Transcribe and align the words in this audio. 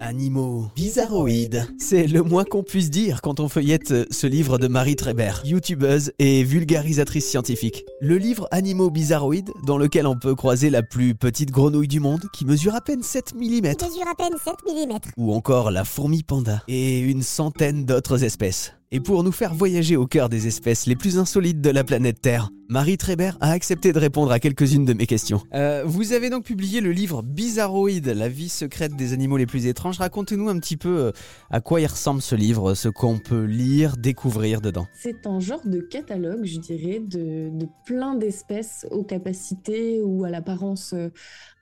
Animaux 0.00 0.68
bizarroïdes. 0.74 1.66
C'est 1.78 2.06
le 2.06 2.22
moins 2.22 2.44
qu'on 2.44 2.62
puisse 2.62 2.90
dire 2.90 3.20
quand 3.20 3.38
on 3.38 3.48
feuillette 3.48 4.10
ce 4.10 4.26
livre 4.26 4.56
de 4.56 4.66
Marie 4.66 4.96
Trébert, 4.96 5.42
youtubeuse 5.44 6.12
et 6.18 6.42
vulgarisatrice 6.42 7.28
scientifique. 7.28 7.84
Le 8.00 8.16
livre 8.16 8.48
Animaux 8.50 8.90
bizarroïdes, 8.90 9.50
dans 9.66 9.76
lequel 9.76 10.06
on 10.06 10.18
peut 10.18 10.34
croiser 10.34 10.70
la 10.70 10.82
plus 10.82 11.14
petite 11.14 11.50
grenouille 11.50 11.88
du 11.88 12.00
monde 12.00 12.24
qui 12.32 12.46
mesure 12.46 12.74
à 12.74 12.80
peine 12.80 13.02
7 13.02 13.34
mm. 13.34 13.40
mesure 13.40 14.08
à 14.10 14.14
peine 14.16 14.36
7 14.42 14.54
mm. 14.66 14.98
Ou 15.18 15.34
encore 15.34 15.70
la 15.70 15.84
fourmi 15.84 16.22
panda 16.22 16.62
et 16.66 17.00
une 17.00 17.22
centaine 17.22 17.84
d'autres 17.84 18.24
espèces. 18.24 18.72
Et 18.92 18.98
pour 18.98 19.22
nous 19.22 19.30
faire 19.30 19.54
voyager 19.54 19.96
au 19.96 20.08
cœur 20.08 20.28
des 20.28 20.48
espèces 20.48 20.86
les 20.86 20.96
plus 20.96 21.16
insolites 21.16 21.60
de 21.60 21.70
la 21.70 21.84
planète 21.84 22.20
Terre, 22.20 22.50
Marie 22.70 22.98
Trébert 22.98 23.36
a 23.40 23.50
accepté 23.50 23.92
de 23.92 23.98
répondre 23.98 24.30
à 24.30 24.38
quelques-unes 24.38 24.84
de 24.84 24.92
mes 24.92 25.06
questions. 25.06 25.42
Euh, 25.54 25.82
vous 25.84 26.12
avez 26.12 26.30
donc 26.30 26.44
publié 26.44 26.80
le 26.80 26.92
livre 26.92 27.20
Bizarroïde, 27.20 28.06
la 28.06 28.28
vie 28.28 28.48
secrète 28.48 28.94
des 28.94 29.12
animaux 29.12 29.36
les 29.36 29.46
plus 29.46 29.66
étranges. 29.66 29.98
Racontez-nous 29.98 30.48
un 30.48 30.56
petit 30.60 30.76
peu 30.76 30.98
euh, 30.98 31.12
à 31.50 31.60
quoi 31.60 31.80
il 31.80 31.86
ressemble 31.86 32.22
ce 32.22 32.36
livre, 32.36 32.74
ce 32.74 32.88
qu'on 32.88 33.18
peut 33.18 33.42
lire, 33.42 33.96
découvrir 33.96 34.60
dedans. 34.60 34.86
C'est 34.94 35.26
un 35.26 35.40
genre 35.40 35.66
de 35.66 35.80
catalogue, 35.80 36.44
je 36.44 36.60
dirais, 36.60 37.00
de, 37.00 37.50
plein 37.84 38.14
d'espèces 38.14 38.86
aux 38.92 39.02
capacités 39.02 40.00
ou 40.00 40.22
à 40.22 40.30
l'apparence 40.30 40.92
euh, 40.92 41.08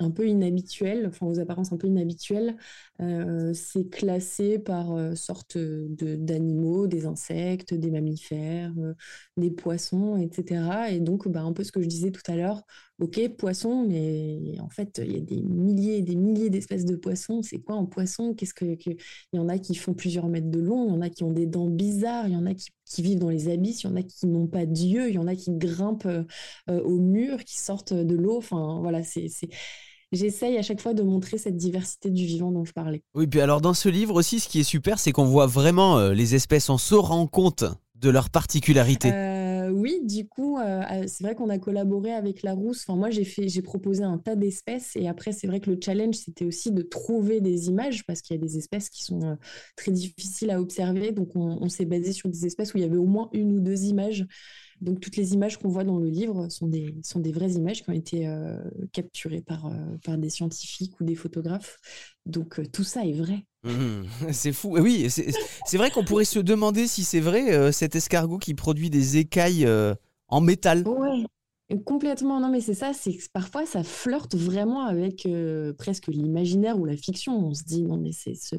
un 0.00 0.10
peu 0.10 0.28
inhabituelle, 0.28 1.06
enfin 1.08 1.24
aux 1.24 1.40
apparences 1.40 1.72
un 1.72 1.78
peu 1.78 1.86
inhabituelles. 1.86 2.54
c'est 3.54 3.88
classé 3.90 4.58
par 4.58 4.88
sorte 5.16 5.56
d'animaux, 5.56 6.86
des 6.86 7.06
insectes, 7.06 7.17
des 7.72 7.90
mammifères, 7.90 8.72
des 9.36 9.50
poissons, 9.50 10.16
etc. 10.16 10.90
Et 10.90 11.00
donc, 11.00 11.28
bah, 11.28 11.42
un 11.42 11.52
peu 11.52 11.64
ce 11.64 11.72
que 11.72 11.82
je 11.82 11.88
disais 11.88 12.10
tout 12.10 12.22
à 12.30 12.36
l'heure, 12.36 12.62
ok, 13.00 13.28
poisson, 13.36 13.86
mais 13.86 14.58
en 14.60 14.68
fait, 14.70 15.00
il 15.04 15.12
y 15.12 15.16
a 15.16 15.20
des 15.20 15.40
milliers 15.42 15.98
et 15.98 16.02
des 16.02 16.16
milliers 16.16 16.50
d'espèces 16.50 16.84
de 16.84 16.96
poissons. 16.96 17.42
C'est 17.42 17.60
quoi 17.60 17.76
un 17.76 17.84
poisson? 17.84 18.34
Qu'est-ce 18.34 18.54
que, 18.54 18.64
Il 18.64 18.96
y 19.32 19.38
en 19.38 19.48
a 19.48 19.58
qui 19.58 19.74
font 19.74 19.94
plusieurs 19.94 20.28
mètres 20.28 20.50
de 20.50 20.60
long, 20.60 20.86
il 20.88 20.94
y 20.94 20.96
en 20.96 21.00
a 21.00 21.10
qui 21.10 21.24
ont 21.24 21.32
des 21.32 21.46
dents 21.46 21.68
bizarres, 21.68 22.26
il 22.26 22.34
y 22.34 22.36
en 22.36 22.46
a 22.46 22.54
qui, 22.54 22.70
vivent 23.02 23.18
dans 23.18 23.30
les 23.30 23.48
abysses, 23.48 23.82
il 23.82 23.86
y 23.88 23.90
en 23.90 23.96
a 23.96 24.02
qui 24.02 24.26
n'ont 24.26 24.46
pas 24.46 24.66
d'yeux, 24.66 25.08
il 25.08 25.14
y 25.14 25.18
en 25.18 25.26
a 25.26 25.36
qui 25.36 25.52
grimpent 25.52 26.06
euh, 26.06 26.24
au 26.66 26.98
mur, 26.98 27.44
qui 27.44 27.58
sortent 27.58 27.94
de 27.94 28.14
l'eau. 28.16 28.38
Enfin, 28.38 28.80
voilà, 28.80 29.02
c'est 29.02 29.28
j'essaye 30.12 30.56
à 30.56 30.62
chaque 30.62 30.80
fois 30.80 30.94
de 30.94 31.02
montrer 31.02 31.38
cette 31.38 31.56
diversité 31.56 32.10
du 32.10 32.24
vivant 32.24 32.50
dont 32.50 32.64
je 32.64 32.72
parlais. 32.72 33.02
Oui, 33.14 33.26
puis 33.26 33.40
alors 33.40 33.60
dans 33.60 33.74
ce 33.74 33.88
livre 33.88 34.14
aussi, 34.14 34.40
ce 34.40 34.48
qui 34.48 34.60
est 34.60 34.64
super, 34.64 34.98
c'est 34.98 35.12
qu'on 35.12 35.24
voit 35.24 35.46
vraiment 35.46 35.98
euh, 35.98 36.12
les 36.12 36.34
espèces, 36.34 36.68
on 36.70 36.78
se 36.78 36.94
rend 36.94 37.26
compte 37.26 37.64
de 37.96 38.10
leurs 38.10 38.30
particularités. 38.30 39.10
Euh, 39.12 39.37
oui, 39.78 40.00
du 40.02 40.26
coup, 40.26 40.58
euh, 40.58 40.82
euh, 40.90 41.04
c'est 41.06 41.22
vrai 41.22 41.34
qu'on 41.34 41.48
a 41.48 41.58
collaboré 41.58 42.12
avec 42.12 42.42
la 42.42 42.52
Rousse. 42.52 42.86
Moi, 42.88 43.10
j'ai 43.10 43.24
fait, 43.24 43.48
j'ai 43.48 43.62
proposé 43.62 44.02
un 44.02 44.18
tas 44.18 44.34
d'espèces 44.34 44.96
et 44.96 45.06
après, 45.08 45.32
c'est 45.32 45.46
vrai 45.46 45.60
que 45.60 45.70
le 45.70 45.78
challenge, 45.82 46.16
c'était 46.16 46.44
aussi 46.44 46.72
de 46.72 46.82
trouver 46.82 47.40
des 47.40 47.68
images 47.68 48.04
parce 48.04 48.20
qu'il 48.20 48.36
y 48.36 48.38
a 48.38 48.42
des 48.42 48.58
espèces 48.58 48.90
qui 48.90 49.04
sont 49.04 49.22
euh, 49.22 49.34
très 49.76 49.92
difficiles 49.92 50.50
à 50.50 50.60
observer. 50.60 51.12
Donc, 51.12 51.36
on, 51.36 51.68
s'est 51.68 51.84
basé 51.84 52.12
sur 52.12 52.28
des 52.28 52.46
espèces 52.46 52.74
où 52.74 52.78
il 52.78 52.82
y 52.82 52.84
avait 52.84 52.96
au 52.96 53.06
moins 53.06 53.30
une 53.32 53.52
ou 53.52 53.60
deux 53.60 53.84
images. 53.84 54.26
Donc, 54.80 55.00
toutes 55.00 55.16
les 55.16 55.34
images 55.34 55.58
qu'on 55.58 55.68
voit 55.68 55.84
dans 55.84 55.98
le 55.98 56.08
livre 56.08 56.48
sont 56.48 56.66
des, 56.66 57.32
vraies 57.32 57.52
images 57.52 57.82
qui 57.82 57.90
ont 57.90 57.94
été 57.94 58.32
capturées 58.92 59.42
par 59.42 59.70
des 60.18 60.30
scientifiques 60.30 61.00
ou 61.00 61.04
des 61.04 61.14
photographes. 61.14 61.78
Donc, 62.26 62.60
tout 62.72 62.84
ça 62.84 63.04
est 63.04 63.12
vrai. 63.12 63.44
Mmh, 63.64 64.02
c'est 64.32 64.52
fou. 64.52 64.78
Oui, 64.78 65.08
c'est 65.10 65.76
vrai 65.76 65.90
qu'on 65.90 66.04
pourrait 66.04 66.24
se 66.24 66.38
demander 66.38 66.86
si 66.86 67.04
c'est 67.04 67.20
vrai 67.20 67.52
euh, 67.52 67.72
cet 67.72 67.96
escargot 67.96 68.38
qui 68.38 68.54
produit 68.54 68.90
des 68.90 69.16
écailles 69.16 69.66
euh, 69.66 69.94
en 70.28 70.40
métal. 70.40 70.86
Ouais, 70.86 71.24
complètement. 71.84 72.40
Non, 72.40 72.50
mais 72.50 72.60
c'est 72.60 72.74
ça. 72.74 72.92
C'est 72.92 73.16
parfois 73.32 73.66
ça 73.66 73.82
flirte 73.82 74.36
vraiment 74.36 74.82
avec 74.84 75.26
euh, 75.26 75.72
presque 75.72 76.06
l'imaginaire 76.06 76.78
ou 76.78 76.84
la 76.84 76.96
fiction. 76.96 77.36
On 77.36 77.54
se 77.54 77.64
dit 77.64 77.82
non, 77.82 77.96
mais 77.96 78.12
c'est 78.12 78.34
ce, 78.34 78.56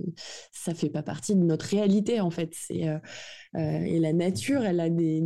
ça 0.52 0.73
fait 0.73 0.89
pas 0.89 1.03
partie 1.03 1.36
de 1.36 1.44
notre 1.44 1.66
réalité 1.66 2.20
en 2.20 2.31
fait. 2.31 2.53
Et 2.70 4.00
la 4.00 4.14
nature, 4.14 4.64
elle 4.64 4.80
a 4.80 4.89
des 4.89 5.22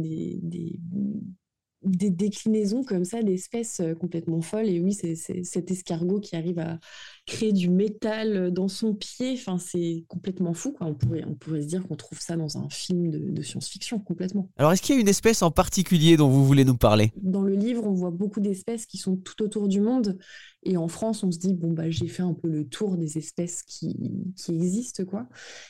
déclinaisons 1.86 2.84
comme 2.84 3.06
ça 3.06 3.22
d'espèces 3.22 3.80
euh, 3.80 3.94
complètement 3.94 4.42
folles. 4.42 4.70
Et 4.70 4.80
oui, 4.80 4.94
c'est 4.94 5.16
cet 5.16 5.72
escargot 5.72 6.20
qui 6.20 6.36
arrive 6.36 6.60
à 6.60 6.80
créer 7.26 7.54
du 7.54 7.70
métal 7.70 8.52
dans 8.52 8.68
son 8.68 8.94
pied. 8.94 9.34
Enfin, 9.34 9.58
c'est 9.58 10.04
complètement 10.08 10.54
fou. 10.54 10.76
On, 10.80 10.94
pourrait, 10.94 11.24
on 11.28 11.36
pourrait 11.36 11.62
se 11.62 11.68
dire 11.68 11.88
qu'on 11.88 11.96
trouve 11.96 12.20
ça 12.20 12.36
dans 12.36 12.58
un 12.58 12.70
film 12.70 13.10
de, 13.10 13.42
science-fiction 13.42 14.00
complètement. 14.00 14.50
Alors, 14.58 14.72
est-ce 14.72 14.82
qu'il 14.82 14.96
y 14.96 14.98
a 14.98 15.02
une 15.02 15.08
espèce 15.08 15.42
en 15.42 15.52
particulier 15.52 16.18
dont 16.18 16.30
vous 16.30 16.46
voulez 16.46 16.66
nous 16.66 16.78
parler? 16.78 17.12
Dans 17.22 17.44
le 17.44 17.56
livre, 17.56 17.84
on 17.86 17.94
voit 17.94 18.12
beaucoup 18.12 18.40
d'espèces 18.40 18.86
qui 18.86 18.98
sont 18.98 19.18
tout 19.18 19.42
autour 19.44 19.68
du 19.68 19.82
monde. 19.82 20.18
Et 20.64 20.78
en 20.78 20.88
France, 20.88 21.24
on 21.24 21.32
se 21.32 21.40
dit, 21.40 21.54
bon, 21.54 21.72
bah, 21.72 21.90
j'ai 21.90 22.08
fait 22.08 22.24
un 22.24 22.34
peu 22.34 22.48
le 22.48 22.66
tour 22.68 22.98
des 22.98 23.18
espèces 23.18 23.64
qui, 23.64 23.96
qui 24.36 24.52
existent. 24.54 25.04
quoi. 25.06 25.28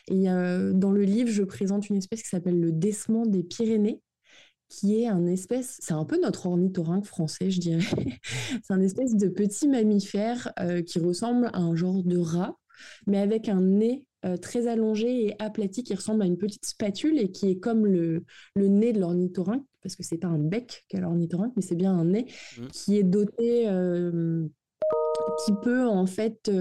Et 0.08 0.30
euh, 0.30 0.74
dans 0.74 0.92
le 0.92 1.04
livre, 1.04 1.30
je 1.30 1.44
présente 1.44 1.90
une 1.90 1.96
espèce 1.96 2.22
qui 2.22 2.30
s'appelle 2.30 2.60
le 2.60 2.72
décement 2.72 3.26
des 3.26 3.44
Pyrénées 3.44 4.02
qui 4.74 5.02
est 5.02 5.08
un 5.08 5.28
espèce, 5.28 5.78
c'est 5.82 5.94
un 5.94 6.04
peu 6.04 6.20
notre 6.20 6.48
ornithorynque 6.48 7.06
français, 7.06 7.52
je 7.52 7.60
dirais. 7.60 7.84
c'est 8.64 8.74
un 8.74 8.82
espèce 8.82 9.16
de 9.16 9.28
petit 9.28 9.68
mammifère 9.68 10.52
euh, 10.60 10.82
qui 10.82 10.98
ressemble 10.98 11.52
à 11.54 11.60
un 11.60 11.76
genre 11.76 12.04
de 12.04 12.18
rat, 12.18 12.58
mais 13.06 13.20
avec 13.20 13.50
un 13.50 13.62
nez 13.62 14.04
euh, 14.26 14.36
très 14.36 14.68
allongé 14.68 15.28
et 15.28 15.36
aplati 15.38 15.84
qui 15.84 15.94
ressemble 15.94 16.24
à 16.24 16.26
une 16.26 16.40
petite 16.40 16.66
spatule 16.66 17.20
et 17.20 17.30
qui 17.30 17.52
est 17.52 17.60
comme 17.60 17.86
le, 17.86 18.26
le 18.56 18.68
nez 18.68 18.94
de 18.94 19.00
l'ornithorynque, 19.00 19.66
parce 19.84 19.96
que 19.96 20.02
c'est 20.02 20.18
pas 20.18 20.28
un 20.28 20.40
bec 20.40 20.86
qu'a 20.88 21.02
l'ornithorynque, 21.02 21.54
mais 21.56 21.62
c'est 21.62 21.76
bien 21.76 21.94
un 21.94 22.06
nez 22.06 22.26
mmh. 22.58 22.68
qui 22.72 22.98
est 22.98 23.04
doté, 23.04 23.70
euh, 23.70 24.48
qui 25.46 25.54
peut 25.62 25.88
en 25.88 26.06
fait, 26.06 26.52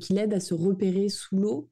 qui 0.00 0.12
l'aide 0.12 0.34
à 0.34 0.40
se 0.40 0.54
repérer 0.54 1.08
sous 1.08 1.36
l'eau 1.36 1.68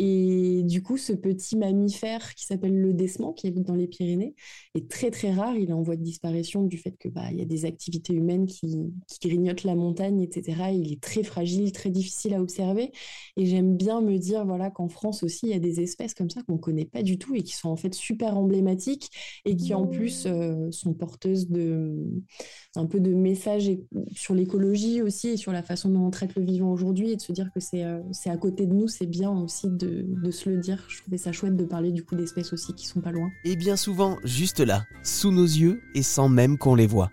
et 0.00 0.62
du 0.62 0.80
coup, 0.80 0.96
ce 0.96 1.12
petit 1.12 1.56
mammifère 1.56 2.36
qui 2.36 2.44
s'appelle 2.44 2.80
le 2.80 2.94
décement, 2.94 3.32
qui 3.32 3.48
habite 3.48 3.66
dans 3.66 3.74
les 3.74 3.88
Pyrénées, 3.88 4.36
est 4.76 4.88
très 4.88 5.10
très 5.10 5.32
rare. 5.32 5.56
Il 5.56 5.70
est 5.70 5.72
en 5.72 5.82
voie 5.82 5.96
de 5.96 6.04
disparition 6.04 6.62
du 6.62 6.78
fait 6.78 6.96
que 6.96 7.08
bah, 7.08 7.32
y 7.32 7.40
a 7.40 7.44
des 7.44 7.64
activités 7.64 8.14
humaines 8.14 8.46
qui, 8.46 8.78
grignotent 9.20 9.64
la 9.64 9.74
montagne, 9.74 10.20
etc. 10.20 10.70
Il 10.72 10.92
est 10.92 11.02
très 11.02 11.24
fragile, 11.24 11.72
très 11.72 11.90
difficile 11.90 12.34
à 12.34 12.40
observer. 12.40 12.92
Et 13.36 13.46
j'aime 13.46 13.76
bien 13.76 14.00
me 14.00 14.18
dire 14.18 14.46
voilà 14.46 14.70
qu'en 14.70 14.88
France 14.88 15.24
aussi, 15.24 15.46
il 15.46 15.50
y 15.50 15.54
a 15.54 15.58
des 15.58 15.80
espèces 15.80 16.14
comme 16.14 16.30
ça 16.30 16.42
qu'on 16.42 16.54
ne 16.54 16.58
connaît 16.58 16.84
pas 16.84 17.02
du 17.02 17.18
tout 17.18 17.34
et 17.34 17.42
qui 17.42 17.56
sont 17.56 17.68
en 17.68 17.76
fait 17.76 17.92
super 17.92 18.38
emblématiques 18.38 19.10
et 19.44 19.56
qui 19.56 19.74
en 19.74 19.88
plus 19.88 20.26
euh, 20.26 20.70
sont 20.70 20.94
porteuses 20.94 21.48
de 21.48 21.96
un 22.76 22.86
peu 22.86 23.00
de 23.00 23.12
messages 23.12 23.72
sur 24.14 24.34
l'écologie 24.34 25.02
aussi 25.02 25.30
et 25.30 25.36
sur 25.36 25.50
la 25.50 25.64
façon 25.64 25.87
on 25.96 26.10
traite 26.10 26.34
le 26.36 26.42
vivant 26.42 26.72
aujourd'hui 26.72 27.10
et 27.10 27.16
de 27.16 27.20
se 27.20 27.32
dire 27.32 27.50
que 27.52 27.60
c'est 27.60 27.84
euh, 27.84 28.00
à 28.26 28.36
côté 28.36 28.66
de 28.66 28.72
nous, 28.72 28.88
c'est 28.88 29.06
bien 29.06 29.30
aussi 29.30 29.68
de 29.68 30.04
de, 30.08 30.30
se 30.30 30.48
le 30.50 30.58
dire. 30.58 30.84
Je 30.88 31.00
trouvais 31.00 31.18
ça 31.18 31.32
chouette 31.32 31.56
de 31.56 31.64
parler 31.64 31.92
du 31.92 32.04
coup 32.04 32.14
d'espèces 32.14 32.52
aussi 32.52 32.74
qui 32.74 32.86
sont 32.86 33.00
pas 33.00 33.12
loin. 33.12 33.30
Et 33.44 33.56
bien 33.56 33.76
souvent, 33.76 34.18
juste 34.24 34.60
là, 34.60 34.84
sous 35.02 35.30
nos 35.30 35.44
yeux 35.44 35.80
et 35.94 36.02
sans 36.02 36.28
même 36.28 36.58
qu'on 36.58 36.74
les 36.74 36.86
voit. 36.86 37.10